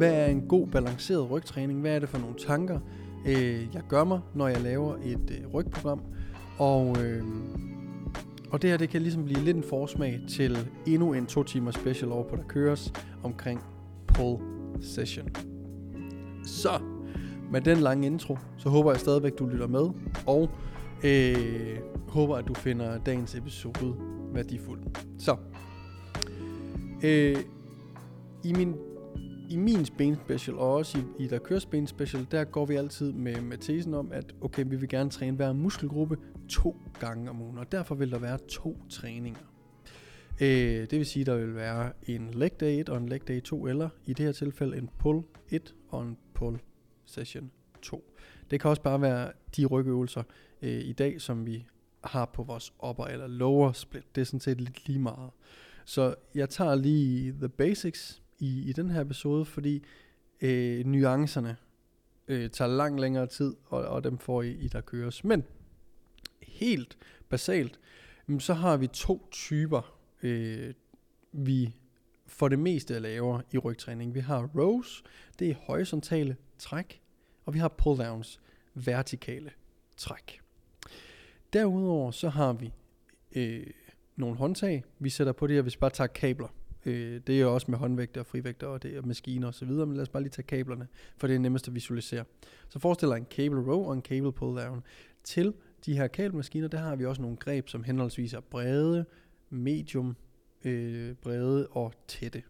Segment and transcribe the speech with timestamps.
[0.00, 1.80] Hvad er en god balanceret rygtræning?
[1.80, 2.80] Hvad er det for nogle tanker,
[3.26, 6.00] øh, jeg gør mig, når jeg laver et øh, rygprogram?
[6.58, 7.24] Og, øh,
[8.50, 11.70] og det her det kan ligesom blive lidt en forsmag til endnu en to timer
[11.70, 13.60] special over på der køres omkring
[14.06, 14.38] pull
[14.80, 15.28] session.
[16.44, 16.80] Så
[17.50, 19.88] med den lange intro, så håber jeg stadigvæk, du lytter med,
[20.26, 20.50] og
[21.04, 23.94] øh, håber, at du finder dagens episode
[24.32, 24.80] værdifuld.
[25.18, 25.36] Så,
[27.02, 27.36] øh,
[28.44, 28.74] i min
[29.50, 32.74] i min Spain Special, og også i, i der kører Spain Special, der går vi
[32.74, 36.16] altid med, med tesen om, at okay, vi vil gerne træne hver muskelgruppe
[36.48, 39.40] to gange om ugen, og derfor vil der være to træninger.
[40.40, 43.42] Øh, det vil sige, der vil være en leg day 1 og en leg day
[43.42, 46.58] 2, eller i det her tilfælde en pull 1 og en pull
[47.04, 47.50] session
[47.82, 48.14] 2.
[48.50, 50.22] Det kan også bare være de rygøvelser
[50.62, 51.66] øh, i dag, som vi
[52.04, 54.04] har på vores upper eller lower split.
[54.14, 55.30] Det er sådan set lidt lige meget.
[55.84, 59.84] Så jeg tager lige the basics, i, i den her episode, fordi
[60.40, 61.56] øh, nuancerne
[62.28, 65.24] øh, tager lang længere tid, og, og dem får I, I der køres.
[65.24, 65.44] Men
[66.42, 67.80] helt basalt,
[68.26, 70.74] mm, så har vi to typer, øh,
[71.32, 71.74] vi
[72.26, 74.14] for det meste laver i rygtræning.
[74.14, 75.02] Vi har rows,
[75.38, 77.00] det er horisontale træk,
[77.44, 78.40] og vi har pull-downs,
[78.74, 79.50] vertikale
[79.96, 80.40] træk.
[81.52, 82.72] Derudover så har vi
[83.32, 83.66] øh,
[84.16, 86.48] nogle håndtag, vi sætter på det her, hvis vi bare tager kabler.
[86.86, 89.64] Øh, det er jo også med håndvægter og frivægter og det er maskiner og så
[89.64, 92.24] videre, men lad os bare lige tage kablerne, for det er nemmest at visualisere.
[92.68, 94.82] Så forestiller en cable row og en cable pull down.
[95.24, 95.54] Til
[95.86, 99.04] de her kabelmaskiner, der har vi også nogle greb, som henholdsvis er brede,
[99.50, 100.16] medium,
[100.64, 102.42] øh, brede og tætte.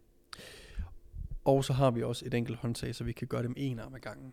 [1.45, 3.95] Og så har vi også et enkelt håndtag, så vi kan gøre dem en arm
[3.95, 4.33] ad gangen.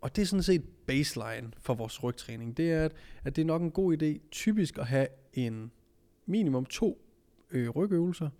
[0.00, 2.56] Og det er sådan set baseline for vores rygtræning.
[2.56, 2.92] Det er, at,
[3.24, 5.70] at det er nok en god idé typisk at have en
[6.26, 7.06] minimum to
[7.50, 8.30] øh, rygøvelser,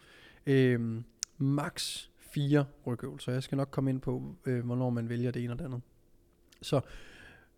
[0.51, 1.03] Øh,
[1.39, 3.33] max fire rygøvelser.
[3.33, 5.81] Jeg skal nok komme ind på, øh, hvornår man vælger det ene og det andet.
[6.63, 6.81] Så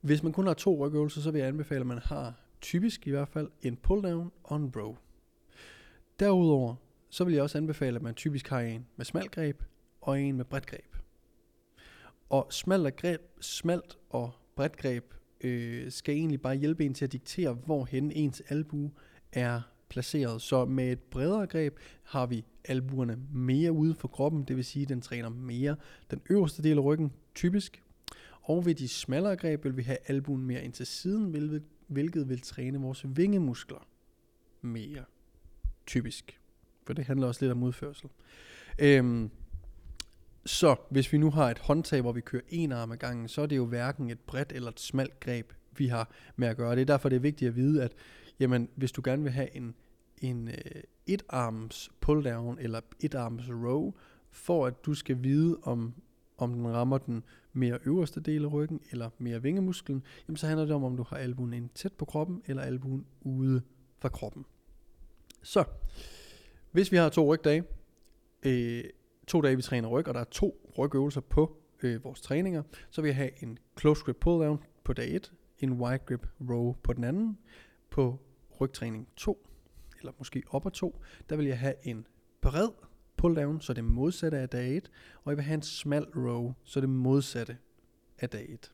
[0.01, 3.11] hvis man kun har to rygøvelser, så vil jeg anbefale, at man har typisk i
[3.11, 4.97] hvert fald en pull down og en row.
[6.21, 6.75] Derudover,
[7.11, 9.63] så vil jeg også anbefale, at man typisk har en med smalt greb
[10.01, 10.97] og en med bredt greb.
[12.31, 17.05] Og smalt og, greb, smalt og bredt greb øh, skal egentlig bare hjælpe en til
[17.05, 18.91] at diktere, hvorhen ens albue
[19.33, 20.43] er placeret.
[20.43, 24.83] Så med et bredere greb har vi albuerne mere ude for kroppen, det vil sige,
[24.83, 25.77] at den træner mere
[26.11, 27.83] den øverste del af ryggen, typisk.
[28.43, 32.29] Og ved de smallere greb vil vi have albuen mere ind til siden, hvilket, hvilket
[32.29, 33.87] vil træne vores vingemuskler
[34.63, 35.05] mere,
[35.87, 36.41] typisk.
[36.87, 38.09] For det handler også lidt om udførsel.
[38.79, 39.31] Øhm,
[40.47, 43.43] så hvis vi nu har et håndtag, hvor vi kører en arm ad gangen, så
[43.43, 46.75] er det jo hverken et bredt eller et smalt greb, vi har med at gøre.
[46.75, 47.93] Det er derfor, det er vigtigt at vide, at
[48.41, 49.75] jamen, hvis du gerne vil have en
[50.23, 53.93] en øh, et-arms pull-down eller et-arms row,
[54.31, 55.95] for at du skal vide, om,
[56.39, 57.23] om den rammer den
[57.53, 61.03] mere øverste del af ryggen eller mere vingemusklen, jamen så handler det om, om du
[61.03, 63.63] har albuen ind tæt på kroppen eller albuen ude
[63.99, 64.45] fra kroppen.
[65.43, 65.65] Så,
[66.71, 67.65] hvis vi har to rygdage,
[68.43, 68.85] øh,
[69.27, 73.03] to dage vi træner ryg, og der er to rygøvelser på øh, vores træninger, så
[73.03, 76.73] vil jeg have en close grip pull down på dag 1, en wide grip row
[76.83, 77.39] på den anden,
[77.93, 78.21] på
[78.61, 79.49] rygtræning 2,
[79.99, 81.01] eller måske op og 2,
[81.31, 82.07] der vil jeg have en
[82.41, 82.69] bred
[83.17, 84.91] pull down, så det modsatte af dag 1,
[85.25, 87.57] og jeg vil have en smal row, så det modsatte
[88.19, 88.73] af dag 1.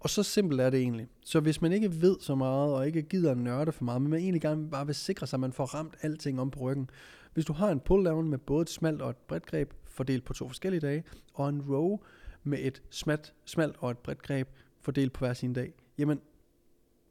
[0.00, 1.08] Og så simpelt er det egentlig.
[1.24, 4.20] Så hvis man ikke ved så meget, og ikke gider nørde for meget, men man
[4.20, 6.90] egentlig gerne bare vil sikre sig, at man får ramt alting om på ryggen.
[7.34, 10.24] Hvis du har en pull down med både et smalt og et bredt greb, fordelt
[10.24, 11.98] på to forskellige dage, og en row
[12.42, 14.48] med et smalt, smalt og et bredt greb,
[14.80, 16.20] fordelt på hver sin dag, jamen,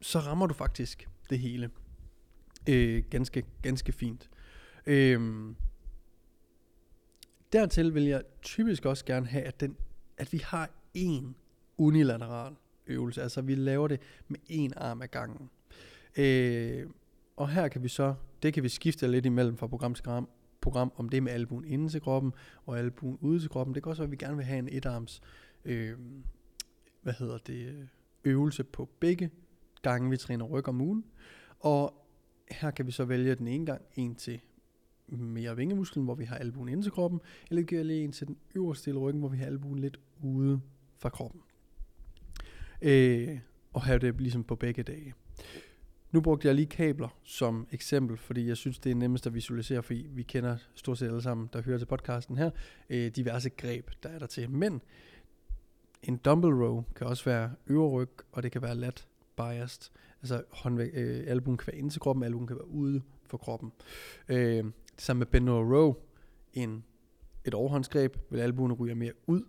[0.02, 1.70] så rammer du faktisk det hele
[2.68, 4.30] øh, ganske, ganske fint.
[4.86, 5.54] Øh,
[7.52, 9.76] dertil vil jeg typisk også gerne have, at, den,
[10.16, 11.36] at vi har en
[11.78, 12.54] unilateral
[12.86, 13.22] øvelse.
[13.22, 15.50] Altså vi laver det med en arm ad gangen.
[16.16, 16.86] Øh,
[17.36, 20.28] og her kan vi så, det kan vi skifte lidt imellem fra program til program,
[20.60, 22.32] program om det med albuen inden til kroppen
[22.66, 23.74] og albuen ude til kroppen.
[23.74, 25.20] Det kan også være, at vi gerne vil have en etarms
[25.64, 25.98] øh,
[27.02, 27.88] hvad hedder det,
[28.24, 29.30] øvelse på begge
[29.82, 31.04] gange, vi træner ryg om ugen.
[31.60, 31.94] Og
[32.50, 34.40] her kan vi så vælge den ene gang en til
[35.08, 37.20] mere vingemusklen, hvor vi har albuen inde til kroppen,
[37.50, 40.00] eller vi lige en til den øverste del af ryggen, hvor vi har albuen lidt
[40.22, 40.60] ude
[40.98, 41.40] fra kroppen.
[42.82, 43.38] Øh,
[43.72, 45.14] og have det ligesom på begge dage.
[46.10, 49.82] Nu brugte jeg lige kabler som eksempel, fordi jeg synes, det er nemmest at visualisere,
[49.82, 52.50] fordi vi kender stort set alle sammen, der hører til podcasten her,
[52.90, 54.50] øh, diverse greb, der er der til.
[54.50, 54.82] Men
[56.02, 59.90] en dumbbell row kan også være øverryg, og det kan være lat biased.
[60.22, 63.72] Altså håndvæg, øh, album kan være inde til kroppen, album kan være ude for kroppen.
[64.28, 65.94] Øh, det samme med bend row.
[66.52, 66.84] En,
[67.44, 69.42] et overhåndsgreb vil albuerne ryge mere ud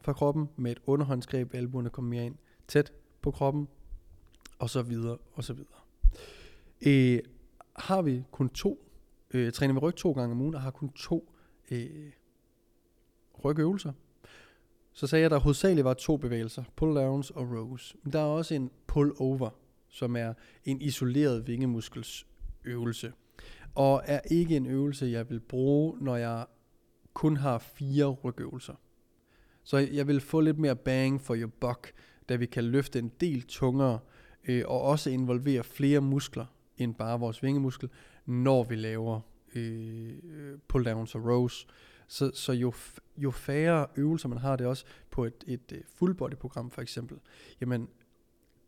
[0.00, 0.48] fra kroppen.
[0.56, 2.34] Med et underhåndsgreb vil albuerne komme mere ind
[2.68, 2.92] tæt
[3.22, 3.68] på kroppen.
[4.58, 5.78] Og så videre, og så videre.
[6.86, 7.20] Øh,
[7.76, 8.88] har vi kun to,
[9.34, 11.32] øh, træner vi ryg to gange om ugen, og har kun to
[11.70, 12.12] øh,
[13.44, 13.92] rygøvelser,
[14.92, 17.96] så sagde jeg, at der hovedsageligt var to bevægelser, pull-downs og rows.
[18.02, 19.50] Men der er også en pull-over,
[19.88, 20.34] som er
[20.64, 22.26] en isoleret vingemuskels
[22.64, 23.12] øvelse.
[23.74, 26.46] Og er ikke en øvelse, jeg vil bruge, når jeg
[27.14, 28.74] kun har fire rygøvelser.
[29.64, 31.92] Så jeg vil få lidt mere bang for your buck,
[32.28, 33.98] da vi kan løfte en del tungere,
[34.48, 36.46] øh, og også involvere flere muskler
[36.78, 37.88] end bare vores vingemuskel,
[38.26, 39.20] når vi laver
[39.54, 41.66] øh, øh pull-downs og rows.
[42.12, 42.72] Så, så jo,
[43.16, 46.70] jo færre øvelser man har, det også på et, et, øh, et full body program
[46.70, 47.18] for eksempel,
[47.60, 47.88] jamen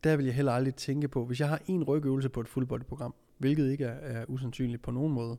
[0.05, 2.67] der vil jeg heller aldrig tænke på, hvis jeg har en rygøvelse på et full
[2.67, 5.37] body program, hvilket ikke er, er usandsynligt på nogen måde,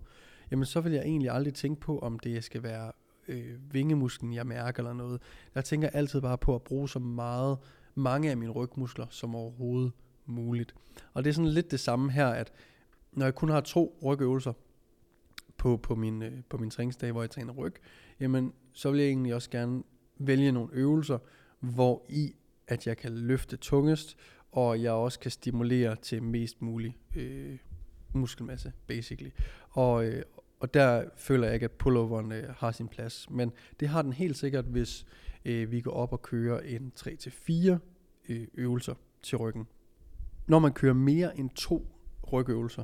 [0.51, 2.91] jamen så vil jeg egentlig aldrig tænke på, om det skal være
[3.27, 5.21] øh, vingemusklen, jeg mærker eller noget.
[5.55, 7.57] Jeg tænker altid bare på at bruge så meget,
[7.95, 9.91] mange af mine rygmuskler som overhovedet
[10.25, 10.75] muligt.
[11.13, 12.51] Og det er sådan lidt det samme her, at
[13.11, 14.53] når jeg kun har to rygøvelser,
[15.65, 17.73] på, på, min, øh, på min træningsdag, hvor jeg træner ryg,
[18.19, 19.83] jamen så vil jeg egentlig også gerne
[20.17, 21.17] vælge nogle øvelser,
[21.59, 22.35] hvor i
[22.67, 24.17] at jeg kan løfte tungest,
[24.51, 27.57] og jeg også kan stimulere til mest mulig øh,
[28.13, 29.29] muskelmasse, basically.
[29.69, 30.23] Og, øh,
[30.59, 33.29] og der føler jeg ikke, at pulloveren øh, har sin plads.
[33.29, 35.06] Men det har den helt sikkert, hvis
[35.45, 37.77] øh, vi går op og kører en 3-4
[38.29, 39.67] øh, øvelser til ryggen.
[40.47, 41.88] Når man kører mere end to
[42.33, 42.83] rygøvelser,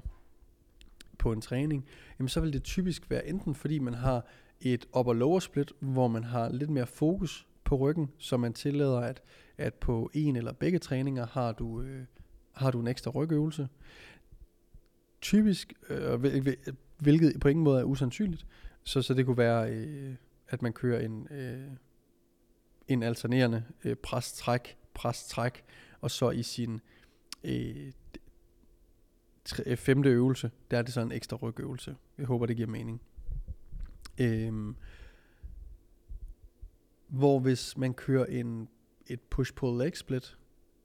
[1.21, 1.85] på en træning,
[2.19, 4.25] jamen så vil det typisk være enten fordi man har
[4.61, 8.99] et upper lower split, hvor man har lidt mere fokus på ryggen, så man tillader,
[8.99, 9.21] at,
[9.57, 12.05] at på en eller begge træninger har du, øh,
[12.51, 13.67] har du en ekstra rygøvelse.
[15.21, 16.19] Typisk, øh,
[16.97, 18.45] hvilket på ingen måde er usandsynligt,
[18.83, 20.15] så, så det kunne være, øh,
[20.47, 21.67] at man kører en, øh,
[22.87, 25.63] en alternerende øh, pres-træk, pres-træk,
[26.01, 26.81] og så i sin
[27.43, 27.91] øh,
[29.45, 31.95] tre, øh, femte øvelse, der er det så en ekstra rygøvelse.
[32.17, 33.01] Jeg håber, det giver mening.
[34.17, 34.75] Øhm,
[37.07, 38.69] hvor hvis man kører en,
[39.07, 40.37] et push-pull-leg split,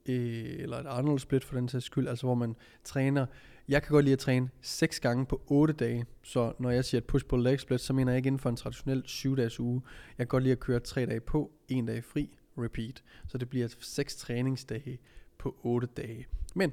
[0.05, 3.25] øh, eller et Arnold split for den sags skyld, altså hvor man træner,
[3.67, 7.01] jeg kan godt lide at træne 6 gange på 8 dage, så når jeg siger
[7.01, 9.81] et push-pull-leg split, så mener jeg ikke inden for en traditionel 7-dages uge.
[10.17, 13.03] Jeg kan godt lide at køre 3 dage på, 1 dag fri, repeat.
[13.27, 14.99] Så det bliver 6 træningsdage
[15.37, 16.27] på 8 dage.
[16.55, 16.71] Men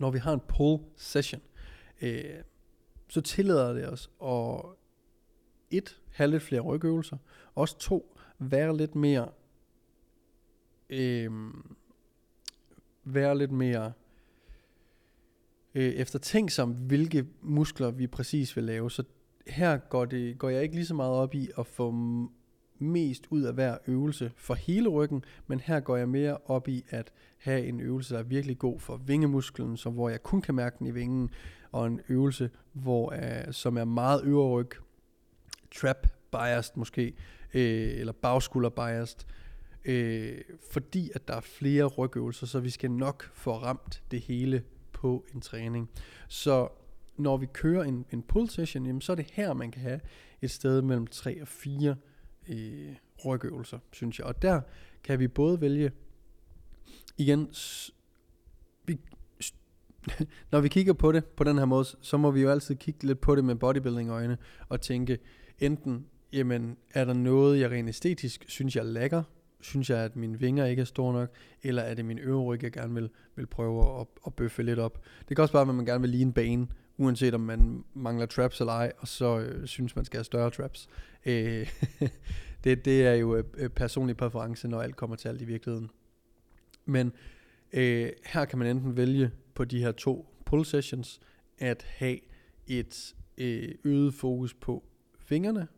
[0.00, 1.40] når vi har en pull session,
[2.02, 2.24] øh,
[3.08, 4.64] så tillader det os at
[5.70, 7.16] et, have lidt flere rygøvelser,
[7.54, 9.28] også to, være lidt mere,
[10.90, 11.30] øh,
[13.04, 13.92] være lidt mere
[15.74, 18.90] øh, eftertænksom, hvilke muskler vi præcis vil lave.
[18.90, 19.04] Så
[19.46, 21.90] her går, det, går jeg ikke lige så meget op i at få
[22.80, 26.84] mest ud af hver øvelse for hele ryggen, men her går jeg mere op i
[26.88, 30.54] at have en øvelse, der er virkelig god for vingemusklen, så hvor jeg kun kan
[30.54, 31.30] mærke den i vingen,
[31.72, 34.70] og en øvelse, hvor, uh, som er meget øvre ryg,
[35.74, 37.14] trap biased måske,
[37.54, 39.18] øh, eller bagskulder biased,
[39.84, 40.38] øh,
[40.72, 45.24] fordi at der er flere rygøvelser, så vi skal nok få ramt det hele på
[45.34, 45.90] en træning.
[46.28, 46.68] Så
[47.16, 50.00] når vi kører en, en pull session, jamen, så er det her, man kan have
[50.42, 51.96] et sted mellem 3 og 4
[52.50, 54.26] øh, rygøvelser, synes jeg.
[54.26, 54.60] Og der
[55.04, 55.92] kan vi både vælge,
[57.18, 57.48] igen,
[58.84, 58.98] vi,
[60.52, 63.06] når vi kigger på det på den her måde, så må vi jo altid kigge
[63.06, 64.38] lidt på det med bodybuilding øjne,
[64.68, 65.18] og tænke,
[65.58, 69.22] enten, jamen, er der noget, jeg rent æstetisk synes, jeg lækker,
[69.60, 71.30] synes jeg, at mine vinger ikke er store nok,
[71.62, 74.78] eller er det min øvre ryg, jeg gerne vil, vil prøve at, at bøffe lidt
[74.78, 75.04] op.
[75.28, 76.66] Det kan også bare være, at man gerne vil lige en bane,
[77.00, 80.50] uanset om man mangler traps eller ej, og så øh, synes man skal have større
[80.50, 80.88] traps.
[81.26, 81.68] Øh,
[82.64, 85.90] det, det er jo øh, personlig præference, når alt kommer til alt i virkeligheden.
[86.84, 87.12] Men
[87.72, 91.20] øh, her kan man enten vælge på de her to pull sessions,
[91.58, 92.18] at have
[92.66, 94.84] et øh, øget fokus på
[95.18, 95.68] fingrene,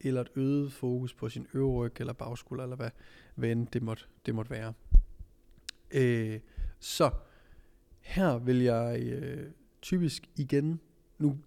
[0.00, 2.90] eller et øget fokus på sin øvre ryg, eller bagskulder, eller hvad,
[3.34, 4.72] hvad end det måtte, det måtte være.
[5.90, 6.40] Øh,
[6.78, 7.10] så
[8.00, 9.50] her vil jeg øh,
[9.84, 10.80] typisk igen,
[11.18, 11.38] nu,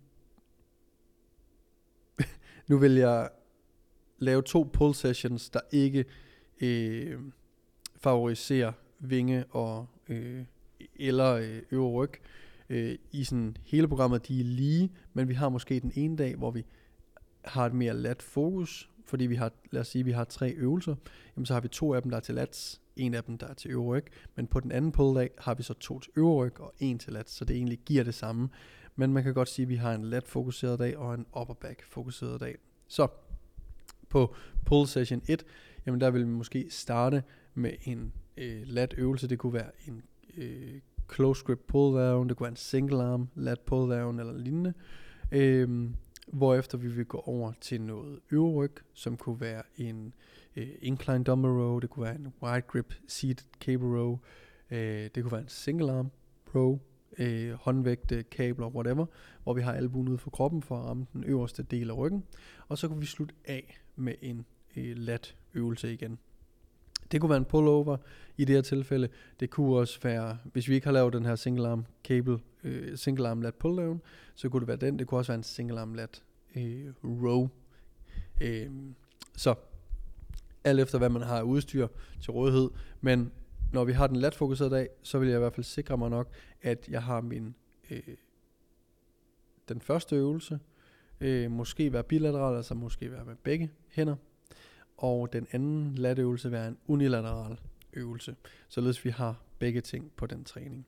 [2.69, 3.29] nu vil jeg
[4.17, 6.05] lave to pull sessions, der ikke
[6.61, 7.19] øh,
[7.95, 10.45] favoriserer vinge og øh,
[10.95, 12.11] eller øh, øvre ryg.
[12.69, 16.35] Øh, I sådan hele programmet, de er lige, men vi har måske den ene dag,
[16.35, 16.65] hvor vi
[17.45, 20.95] har et mere lat fokus, fordi vi har, lad os sige, vi har tre øvelser,
[21.35, 23.47] jamen så har vi to af dem, der er til lats, en af dem, der
[23.47, 26.11] er til øvre ryg, men på den anden pull dag har vi så to til
[26.15, 28.49] øvre ryg og en til lats, så det egentlig giver det samme.
[28.95, 31.53] Men man kan godt sige, at vi har en lat fokuseret dag og en upper
[31.53, 32.57] back fokuseret dag.
[32.87, 33.07] Så
[34.09, 34.35] på
[34.65, 35.45] pull session 1,
[35.85, 37.23] jamen der vil vi måske starte
[37.53, 39.27] med en øh, lat øvelse.
[39.27, 40.01] Det kunne være en
[40.37, 40.79] øh,
[41.13, 44.73] close grip pull down, det kunne være en single arm lat pull down eller lignende.
[45.31, 45.89] Øh,
[46.27, 50.13] hvorefter vi vil gå over til noget øverryg, som kunne være en
[50.55, 54.19] øh, incline dumbbell row, det kunne være en wide grip seated cable row,
[54.71, 56.11] øh, det kunne være en single arm
[56.55, 56.79] row,
[57.17, 59.05] øh, håndvægte, kabler, whatever,
[59.43, 62.23] hvor vi har albuen ude for kroppen for at ramme den øverste del af ryggen.
[62.67, 64.45] Og så kan vi slutte af med en
[64.77, 66.19] øh, lat øvelse igen.
[67.11, 67.97] Det kunne være en pullover
[68.37, 69.09] i det her tilfælde.
[69.39, 72.97] Det kunne også være, hvis vi ikke har lavet den her single arm cable, øh,
[72.97, 74.01] single arm lat pull down,
[74.35, 74.99] så kunne det være den.
[74.99, 76.23] Det kunne også være en single arm lat
[76.55, 77.49] øh, row.
[78.41, 78.69] Øh,
[79.37, 79.55] så
[80.63, 81.87] alt efter hvad man har af udstyr
[82.21, 82.69] til rådighed.
[83.01, 83.31] Men
[83.73, 86.09] når vi har den lat fokuseret dag, så vil jeg i hvert fald sikre mig
[86.09, 86.29] nok,
[86.61, 87.55] at jeg har min
[87.91, 87.99] øh,
[89.69, 90.59] den første øvelse,
[91.21, 94.15] øh, måske være bilateral, altså måske være med begge hænder,
[94.97, 97.59] og den anden latøvelse være en unilateral
[97.93, 98.35] øvelse,
[98.67, 100.87] således vi har begge ting på den træning.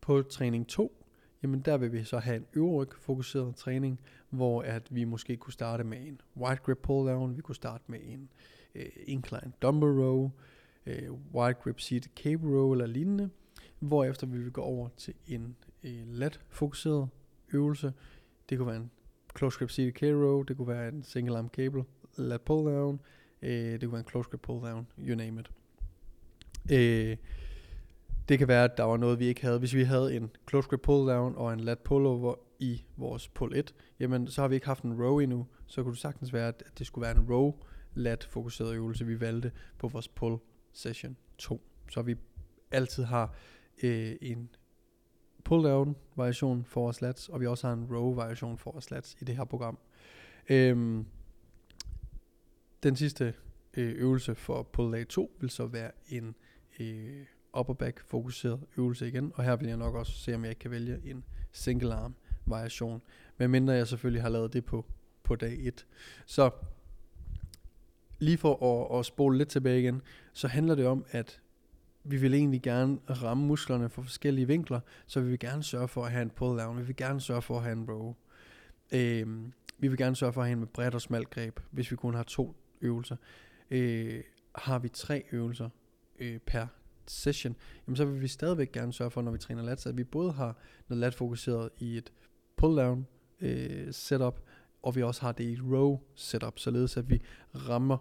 [0.00, 1.04] På træning 2,
[1.42, 5.52] jamen der vil vi så have en øvryg fokuseret træning, hvor at vi måske kunne
[5.52, 8.28] starte med en wide grip pull down, vi kunne starte med en
[8.74, 10.30] øh, incline dumbbell row,
[10.86, 13.30] øh, wide grip seat cable row eller lignende,
[13.78, 17.08] hvorefter vi vil gå over til en øh, lat fokuseret
[17.52, 17.92] øvelse.
[18.48, 18.90] Det kunne være en
[19.38, 21.84] close grip seated cable row, det kunne være en single arm cable
[22.16, 23.00] lat pull down,
[23.42, 25.50] øh, det kunne være en close grip pull down, you name it.
[26.72, 27.16] Øh,
[28.28, 29.58] det kan være, at der var noget, vi ikke havde.
[29.58, 33.56] Hvis vi havde en close grip pull down og en lat pullover i vores pull
[33.56, 35.46] 1, jamen så har vi ikke haft en row endnu.
[35.66, 37.54] Så kunne det sagtens være, at det skulle være en row
[37.94, 40.38] lat fokuseret øvelse, vi valgte på vores pull
[40.72, 41.62] session 2.
[41.90, 42.16] Så vi
[42.70, 43.34] altid har
[43.82, 44.48] øh, en
[45.44, 48.90] pull down variation for vores lats, og vi også har en row variation for vores
[48.90, 49.78] lats i det her program.
[50.48, 51.06] Øhm,
[52.82, 53.34] den sidste
[53.76, 56.34] øh, øvelse for pull day 2 vil så være en
[56.80, 57.26] øh,
[57.58, 60.58] upper back fokuseret øvelse igen, og her vil jeg nok også se, om jeg ikke
[60.60, 62.14] kan vælge en single arm
[62.46, 63.02] variation,
[63.38, 64.84] medmindre jeg selvfølgelig har lavet det på,
[65.22, 65.86] på dag 1.
[66.26, 66.50] Så
[68.18, 71.40] lige for at, at spole lidt tilbage igen, så handler det om, at
[72.04, 76.04] vi vil egentlig gerne ramme musklerne fra forskellige vinkler, så vi vil gerne sørge for
[76.04, 78.14] at have en pull down, vi vil gerne sørge for at have en row.
[78.92, 81.90] Øhm, vi vil gerne sørge for at have en med bredt og smalt greb, hvis
[81.90, 83.16] vi kun har to øvelser.
[83.70, 84.22] Øh,
[84.54, 85.68] har vi tre øvelser
[86.18, 86.66] øh, per
[87.06, 90.04] session, jamen så vil vi stadigvæk gerne sørge for, når vi træner lats, at vi
[90.04, 90.56] både har
[90.88, 92.12] noget lat fokuseret i et
[92.62, 93.04] pull-down
[93.40, 94.40] øh, setup,
[94.82, 97.22] og vi også har det i et row setup, således at vi
[97.54, 97.96] rammer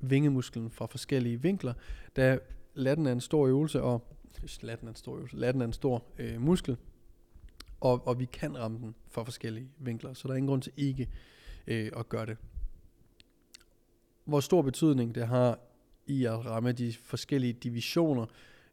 [0.00, 1.74] vingemusklen fra forskellige vinkler.
[2.16, 2.38] Da
[2.74, 4.16] latten er en stor øvelse, og
[4.62, 6.76] latten er en stor øvelse, latten er en stor øh, muskel,
[7.80, 10.72] og, og vi kan ramme den fra forskellige vinkler, så der er ingen grund til
[10.76, 11.08] ikke
[11.66, 12.36] øh, at gøre det.
[14.24, 15.58] Hvor stor betydning det har
[16.06, 18.26] i at ramme de forskellige divisioner.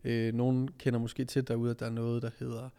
[0.04, 2.70] Øh, nogen kender måske til derude, at der er noget, der hedder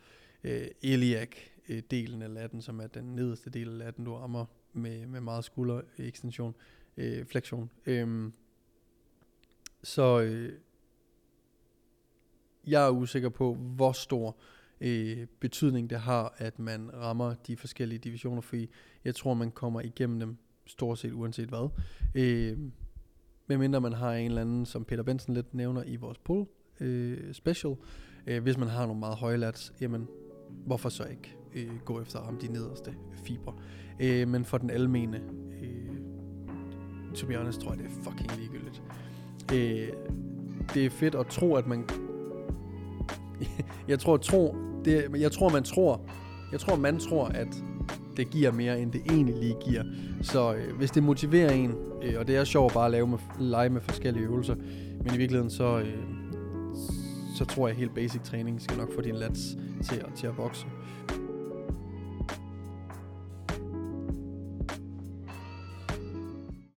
[0.45, 5.07] øh, iliac-delen øh, af latten, som er den nederste del af latten, du rammer med,
[5.07, 6.55] med meget skulderekstension,
[6.97, 7.71] øh, flektion.
[7.87, 8.33] Øh, øhm,
[9.83, 10.53] så øh,
[12.67, 14.37] jeg er usikker på, hvor stor
[14.81, 18.69] øh, betydning det har, at man rammer de forskellige divisioner, fordi
[19.05, 20.37] jeg tror, man kommer igennem dem
[20.73, 21.69] stort set uanset hvad.
[22.15, 22.59] Øh,
[23.47, 26.47] medmindre man har en eller anden, som Peter Benson lidt nævner i vores pull
[26.81, 27.77] øh, special.
[28.27, 30.09] Øh, hvis man har nogle meget høje lats, jamen
[30.67, 33.55] hvorfor så ikke øh, gå efter at ramme de nederste fibre.
[34.01, 35.21] Øh, men for den almene,
[35.63, 35.97] øh,
[37.15, 38.83] to be honest, tror jeg, det er fucking ligegyldigt.
[39.53, 39.89] Øh,
[40.75, 41.89] det er fedt at tro, at man...
[43.89, 46.01] jeg tror, tro, det, jeg tror, man tror,
[46.53, 47.65] jeg tror, man tror, at
[48.17, 49.83] det giver mere, end det egentlig lige giver.
[50.23, 53.19] Så øh, hvis det motiverer en, Øh, og det er sjovt bare at lave med,
[53.41, 54.55] lege med forskellige øvelser.
[55.05, 55.87] Men i virkeligheden så, øh,
[57.39, 59.41] så tror jeg, at helt basic træning skal nok få din lats
[59.85, 60.67] til, at- til at vokse.